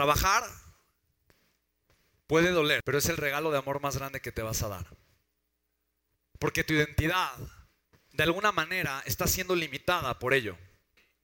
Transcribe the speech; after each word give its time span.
Trabajar 0.00 0.50
puede 2.26 2.52
doler, 2.52 2.80
pero 2.86 2.96
es 2.96 3.06
el 3.10 3.18
regalo 3.18 3.50
de 3.50 3.58
amor 3.58 3.82
más 3.82 3.98
grande 3.98 4.22
que 4.22 4.32
te 4.32 4.40
vas 4.40 4.62
a 4.62 4.68
dar. 4.68 4.86
Porque 6.38 6.64
tu 6.64 6.72
identidad, 6.72 7.36
de 8.12 8.22
alguna 8.22 8.50
manera, 8.50 9.02
está 9.04 9.26
siendo 9.26 9.54
limitada 9.54 10.18
por 10.18 10.32
ello. 10.32 10.56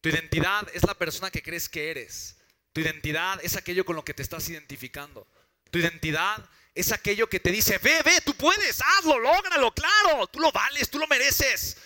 Tu 0.00 0.08
identidad 0.08 0.66
es 0.74 0.82
la 0.82 0.94
persona 0.94 1.30
que 1.30 1.40
crees 1.40 1.68
que 1.68 1.92
eres. 1.92 2.36
Tu 2.72 2.80
identidad 2.80 3.38
es 3.44 3.54
aquello 3.54 3.84
con 3.84 3.94
lo 3.94 4.04
que 4.04 4.12
te 4.12 4.22
estás 4.22 4.48
identificando. 4.48 5.24
Tu 5.70 5.78
identidad 5.78 6.44
es 6.74 6.90
aquello 6.90 7.28
que 7.28 7.38
te 7.38 7.52
dice, 7.52 7.78
ve, 7.78 8.02
ve, 8.04 8.22
tú 8.22 8.34
puedes, 8.34 8.80
hazlo, 8.82 9.20
lógralo, 9.20 9.72
claro, 9.72 10.26
tú 10.26 10.40
lo 10.40 10.50
vales, 10.50 10.90
tú 10.90 10.98
lo 10.98 11.06
mereces. 11.06 11.76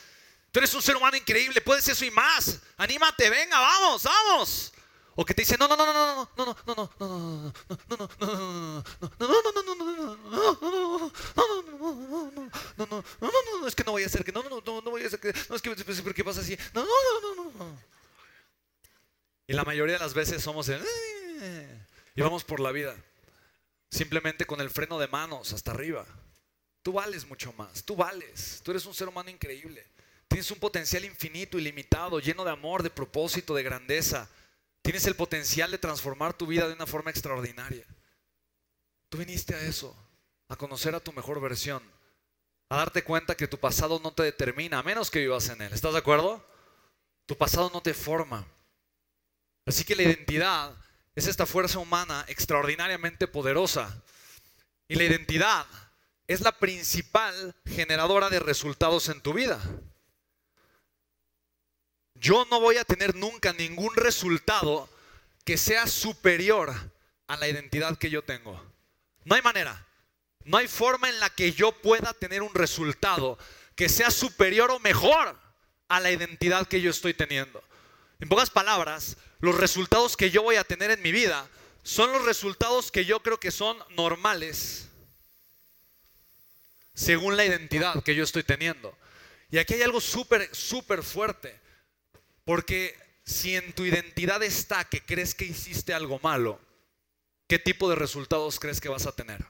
Tú 0.50 0.60
eres 0.60 0.72
un 0.72 0.80
ser 0.80 0.96
humano 0.96 1.18
increíble, 1.18 1.60
puedes 1.60 1.86
eso 1.86 2.06
y 2.06 2.10
más. 2.10 2.60
Anímate, 2.78 3.28
venga, 3.28 3.60
vamos, 3.60 4.04
vamos. 4.04 4.72
O 5.20 5.24
que 5.24 5.34
te 5.34 5.42
dice, 5.42 5.56
no, 5.58 5.66
no, 5.66 5.76
no, 5.76 5.84
no, 5.84 5.92
no, 5.92 6.30
no, 6.36 6.46
no, 6.46 6.54
no, 6.64 6.74
no, 6.76 6.86
no, 6.94 7.96
no, 12.76 12.86
no, 12.86 12.86
no, 12.86 13.60
no, 13.60 13.66
es 13.66 13.74
que 13.74 13.82
no 13.82 13.90
voy 13.90 14.04
a 14.04 14.06
hacer 14.06 14.22
que, 14.22 14.30
no, 14.30 14.44
no, 14.44 14.62
no, 14.64 14.80
no 14.80 14.90
voy 14.92 15.02
a 15.02 15.08
hacer 15.08 15.18
que, 15.18 15.34
no 15.48 15.56
es 15.56 15.62
que, 15.62 15.74
¿por 15.74 16.14
qué 16.14 16.22
pasa 16.22 16.40
así? 16.40 16.56
No, 16.72 16.84
no, 16.84 17.20
no, 17.20 17.34
no, 17.34 17.50
no. 17.50 17.78
Y 19.48 19.54
la 19.54 19.64
mayoría 19.64 19.94
de 19.94 19.98
las 19.98 20.14
veces 20.14 20.40
somos 20.40 20.68
y 20.68 22.20
vamos 22.20 22.44
por 22.44 22.60
la 22.60 22.70
vida, 22.70 22.94
simplemente 23.90 24.46
con 24.46 24.60
el 24.60 24.70
freno 24.70 25.00
de 25.00 25.08
manos 25.08 25.52
hasta 25.52 25.72
arriba. 25.72 26.06
Tú 26.84 26.92
vales 26.92 27.26
mucho 27.26 27.52
más, 27.54 27.82
tú 27.82 27.96
vales, 27.96 28.60
tú 28.62 28.70
eres 28.70 28.86
un 28.86 28.94
ser 28.94 29.08
humano 29.08 29.30
increíble. 29.30 29.84
Tienes 30.28 30.48
un 30.52 30.60
potencial 30.60 31.04
infinito, 31.04 31.58
ilimitado, 31.58 32.20
lleno 32.20 32.44
de 32.44 32.52
amor, 32.52 32.84
de 32.84 32.90
propósito, 32.90 33.52
de 33.52 33.64
grandeza. 33.64 34.28
Tienes 34.88 35.06
el 35.06 35.16
potencial 35.16 35.70
de 35.70 35.76
transformar 35.76 36.32
tu 36.32 36.46
vida 36.46 36.66
de 36.66 36.72
una 36.72 36.86
forma 36.86 37.10
extraordinaria. 37.10 37.84
Tú 39.10 39.18
viniste 39.18 39.54
a 39.54 39.60
eso, 39.60 39.94
a 40.48 40.56
conocer 40.56 40.94
a 40.94 41.00
tu 41.00 41.12
mejor 41.12 41.42
versión, 41.42 41.82
a 42.70 42.78
darte 42.78 43.04
cuenta 43.04 43.36
que 43.36 43.46
tu 43.46 43.58
pasado 43.58 44.00
no 44.02 44.14
te 44.14 44.22
determina, 44.22 44.78
a 44.78 44.82
menos 44.82 45.10
que 45.10 45.18
vivas 45.18 45.46
en 45.50 45.60
él. 45.60 45.74
¿Estás 45.74 45.92
de 45.92 45.98
acuerdo? 45.98 46.42
Tu 47.26 47.36
pasado 47.36 47.70
no 47.70 47.82
te 47.82 47.92
forma. 47.92 48.46
Así 49.66 49.84
que 49.84 49.94
la 49.94 50.04
identidad 50.04 50.74
es 51.14 51.26
esta 51.26 51.44
fuerza 51.44 51.78
humana 51.80 52.24
extraordinariamente 52.26 53.28
poderosa. 53.28 54.02
Y 54.88 54.94
la 54.94 55.04
identidad 55.04 55.66
es 56.26 56.40
la 56.40 56.52
principal 56.52 57.54
generadora 57.66 58.30
de 58.30 58.40
resultados 58.40 59.10
en 59.10 59.20
tu 59.20 59.34
vida 59.34 59.60
yo 62.20 62.46
no 62.50 62.60
voy 62.60 62.76
a 62.76 62.84
tener 62.84 63.14
nunca 63.14 63.52
ningún 63.52 63.94
resultado 63.94 64.88
que 65.44 65.56
sea 65.56 65.86
superior 65.86 66.74
a 67.26 67.36
la 67.36 67.48
identidad 67.48 67.98
que 67.98 68.10
yo 68.10 68.22
tengo. 68.22 68.62
No 69.24 69.34
hay 69.34 69.42
manera. 69.42 69.86
No 70.44 70.56
hay 70.56 70.68
forma 70.68 71.08
en 71.10 71.20
la 71.20 71.30
que 71.30 71.52
yo 71.52 71.72
pueda 71.72 72.14
tener 72.14 72.42
un 72.42 72.54
resultado 72.54 73.38
que 73.74 73.88
sea 73.88 74.10
superior 74.10 74.70
o 74.70 74.80
mejor 74.80 75.38
a 75.88 76.00
la 76.00 76.10
identidad 76.10 76.66
que 76.66 76.80
yo 76.80 76.90
estoy 76.90 77.14
teniendo. 77.14 77.62
En 78.20 78.28
pocas 78.28 78.50
palabras, 78.50 79.16
los 79.40 79.56
resultados 79.56 80.16
que 80.16 80.30
yo 80.30 80.42
voy 80.42 80.56
a 80.56 80.64
tener 80.64 80.90
en 80.90 81.02
mi 81.02 81.12
vida 81.12 81.48
son 81.82 82.12
los 82.12 82.24
resultados 82.24 82.90
que 82.90 83.04
yo 83.04 83.20
creo 83.20 83.38
que 83.38 83.50
son 83.50 83.78
normales 83.90 84.88
según 86.94 87.36
la 87.36 87.44
identidad 87.44 88.02
que 88.02 88.16
yo 88.16 88.24
estoy 88.24 88.42
teniendo. 88.42 88.96
Y 89.50 89.58
aquí 89.58 89.74
hay 89.74 89.82
algo 89.82 90.00
súper, 90.00 90.54
súper 90.54 91.04
fuerte. 91.04 91.58
Porque 92.48 92.98
si 93.26 93.56
en 93.56 93.74
tu 93.74 93.84
identidad 93.84 94.42
está 94.42 94.82
que 94.88 95.04
crees 95.04 95.34
que 95.34 95.44
hiciste 95.44 95.92
algo 95.92 96.18
malo, 96.20 96.58
¿qué 97.46 97.58
tipo 97.58 97.90
de 97.90 97.94
resultados 97.94 98.58
crees 98.58 98.80
que 98.80 98.88
vas 98.88 99.06
a 99.06 99.12
tener? 99.12 99.44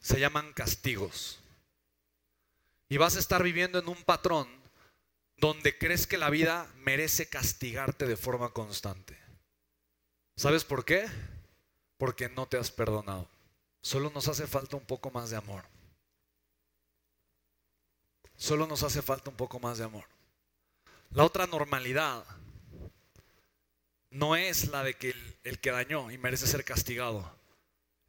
Se 0.00 0.18
llaman 0.18 0.54
castigos. 0.54 1.38
Y 2.88 2.96
vas 2.96 3.16
a 3.16 3.18
estar 3.18 3.42
viviendo 3.42 3.78
en 3.78 3.90
un 3.90 4.02
patrón 4.04 4.48
donde 5.36 5.76
crees 5.76 6.06
que 6.06 6.16
la 6.16 6.30
vida 6.30 6.66
merece 6.76 7.28
castigarte 7.28 8.06
de 8.06 8.16
forma 8.16 8.48
constante. 8.54 9.18
¿Sabes 10.34 10.64
por 10.64 10.86
qué? 10.86 11.06
Porque 11.98 12.30
no 12.30 12.46
te 12.46 12.56
has 12.56 12.70
perdonado. 12.70 13.28
Solo 13.82 14.08
nos 14.14 14.28
hace 14.28 14.46
falta 14.46 14.78
un 14.78 14.86
poco 14.86 15.10
más 15.10 15.28
de 15.28 15.36
amor. 15.36 15.66
Solo 18.34 18.66
nos 18.66 18.82
hace 18.82 19.02
falta 19.02 19.28
un 19.28 19.36
poco 19.36 19.60
más 19.60 19.76
de 19.76 19.84
amor. 19.84 20.06
La 21.14 21.24
otra 21.24 21.46
normalidad 21.46 22.24
no 24.10 24.34
es 24.34 24.68
la 24.68 24.82
de 24.82 24.94
que 24.94 25.14
el, 25.44 25.58
que 25.58 25.70
dañó 25.70 26.10
y 26.10 26.16
merece 26.16 26.46
ser 26.46 26.64
castigado, 26.64 27.36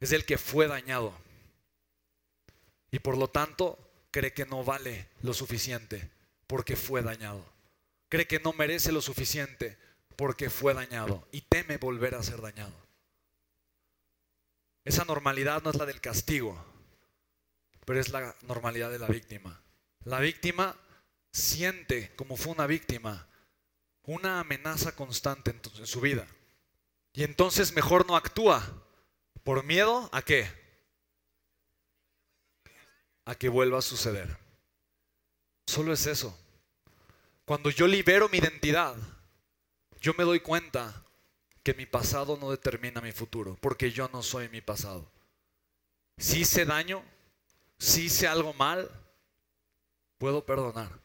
es 0.00 0.12
el 0.12 0.24
que 0.24 0.38
fue 0.38 0.68
dañado. 0.68 1.12
Y 2.90 3.00
por 3.00 3.18
lo 3.18 3.28
tanto 3.28 3.78
cree 4.10 4.32
que 4.32 4.46
no 4.46 4.64
vale 4.64 5.08
lo 5.22 5.34
suficiente 5.34 6.10
porque 6.46 6.76
fue 6.76 7.02
dañado. 7.02 7.44
Cree 8.08 8.26
que 8.26 8.40
no 8.40 8.52
merece 8.54 8.90
lo 8.90 9.02
suficiente 9.02 9.76
porque 10.16 10.48
fue 10.48 10.72
dañado 10.72 11.28
y 11.30 11.42
teme 11.42 11.76
volver 11.76 12.14
a 12.14 12.22
ser 12.22 12.40
dañado. 12.40 12.74
Esa 14.84 15.04
normalidad 15.04 15.62
no 15.62 15.70
es 15.70 15.76
la 15.76 15.86
del 15.86 16.00
castigo, 16.00 16.62
pero 17.84 18.00
es 18.00 18.10
la 18.10 18.34
normalidad 18.42 18.90
de 18.90 18.98
la 18.98 19.08
víctima. 19.08 19.60
La 20.04 20.20
víctima 20.20 20.76
siente 21.34 22.14
como 22.14 22.36
fue 22.36 22.52
una 22.52 22.66
víctima 22.66 23.26
una 24.06 24.40
amenaza 24.40 24.94
constante 24.94 25.50
en, 25.50 25.86
su 25.86 26.00
vida. 26.00 26.26
Y 27.12 27.24
entonces 27.24 27.74
mejor 27.74 28.06
no 28.06 28.16
actúa. 28.16 28.62
¿Por 29.42 29.64
miedo 29.64 30.08
a 30.12 30.22
qué? 30.22 30.50
A 33.24 33.34
que 33.34 33.48
vuelva 33.48 33.78
a 33.78 33.82
suceder. 33.82 34.36
Solo 35.66 35.92
es 35.92 36.06
eso. 36.06 36.38
Cuando 37.44 37.70
yo 37.70 37.86
libero 37.86 38.28
mi 38.28 38.38
identidad, 38.38 38.94
yo 40.00 40.14
me 40.16 40.24
doy 40.24 40.40
cuenta 40.40 41.04
que 41.62 41.74
mi 41.74 41.86
pasado 41.86 42.36
no 42.36 42.50
determina 42.50 43.00
mi 43.00 43.12
futuro, 43.12 43.56
porque 43.60 43.90
yo 43.90 44.08
no 44.12 44.22
soy 44.22 44.48
mi 44.48 44.60
pasado. 44.60 45.10
Si 46.18 46.40
hice 46.40 46.64
daño, 46.64 47.02
si 47.78 48.04
hice 48.04 48.26
algo 48.28 48.52
mal, 48.54 48.90
puedo 50.18 50.44
perdonar 50.44 51.03